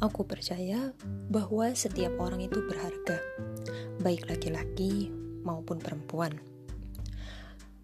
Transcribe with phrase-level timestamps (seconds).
[0.00, 0.96] Aku percaya
[1.28, 3.20] bahwa setiap orang itu berharga,
[4.00, 5.12] baik laki-laki
[5.44, 6.40] maupun perempuan.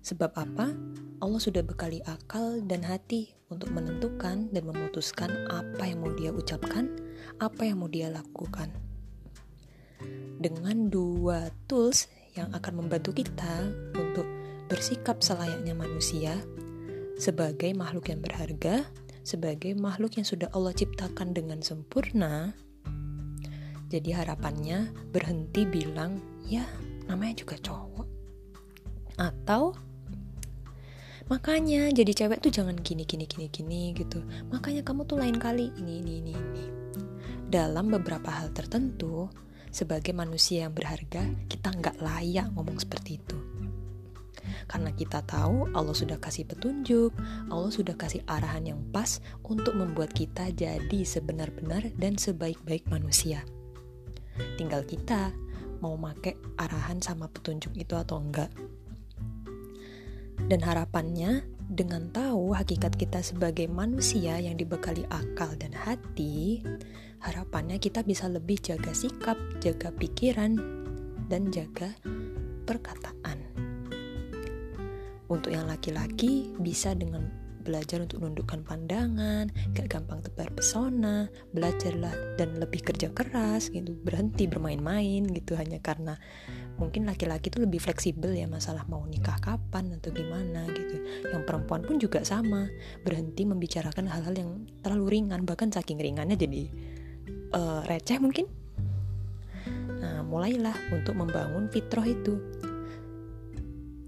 [0.00, 0.73] Sebab apa?
[1.20, 6.88] Allah sudah bekali akal dan hati untuk menentukan dan memutuskan apa yang mau dia ucapkan,
[7.37, 8.73] apa yang mau dia lakukan.
[10.41, 14.24] Dengan dua tools yang akan membantu kita untuk
[14.73, 16.33] bersikap selayaknya manusia
[17.20, 18.88] sebagai makhluk yang berharga,
[19.27, 22.55] sebagai makhluk yang sudah Allah ciptakan dengan sempurna.
[23.91, 26.62] Jadi harapannya berhenti bilang, ya
[27.11, 28.07] namanya juga cowok.
[29.19, 29.75] Atau
[31.27, 34.23] Makanya jadi cewek tuh jangan gini gini gini gini gitu.
[34.47, 36.65] Makanya kamu tuh lain kali ini ini ini ini.
[37.51, 39.27] Dalam beberapa hal tertentu,
[39.74, 43.38] sebagai manusia yang berharga, kita nggak layak ngomong seperti itu.
[44.66, 47.15] Karena kita tahu Allah sudah kasih petunjuk,
[47.51, 53.46] Allah sudah kasih arahan yang pas untuk membuat kita jadi sebenar-benar dan sebaik-baik manusia.
[54.59, 55.30] Tinggal kita
[55.79, 58.51] mau make arahan sama petunjuk itu atau enggak.
[60.46, 66.62] Dan harapannya, dengan tahu hakikat kita sebagai manusia yang dibekali akal dan hati,
[67.22, 70.59] harapannya kita bisa lebih jaga sikap, jaga pikiran,
[71.27, 71.91] dan jaga
[72.66, 73.06] perkataan.
[75.27, 82.62] Untuk yang laki-laki, bisa dengan belajar untuk menundukkan pandangan, gak gampang tebar pesona, belajarlah dan
[82.62, 86.15] lebih kerja keras gitu, berhenti bermain-main gitu hanya karena
[86.78, 91.03] mungkin laki-laki itu lebih fleksibel ya masalah mau nikah kapan atau gimana gitu.
[91.27, 92.71] Yang perempuan pun juga sama,
[93.03, 94.50] berhenti membicarakan hal-hal yang
[94.87, 96.71] terlalu ringan bahkan saking ringannya jadi
[97.50, 98.47] uh, receh mungkin.
[99.97, 102.38] Nah, mulailah untuk membangun fitrah itu.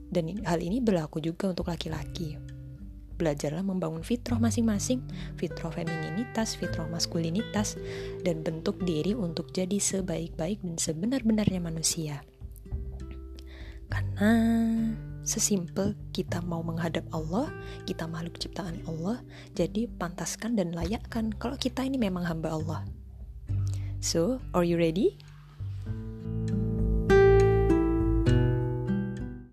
[0.08, 2.58] Dan hal ini berlaku juga untuk laki-laki
[3.18, 5.02] belajarlah membangun fitrah masing-masing,
[5.34, 7.74] fitrah femininitas, fitrah maskulinitas,
[8.22, 12.22] dan bentuk diri untuk jadi sebaik-baik dan sebenar-benarnya manusia.
[13.90, 14.30] Karena
[15.26, 17.50] sesimpel kita mau menghadap Allah,
[17.84, 19.20] kita makhluk ciptaan Allah,
[19.58, 22.80] jadi pantaskan dan layakkan kalau kita ini memang hamba Allah.
[23.98, 25.18] So, are you ready?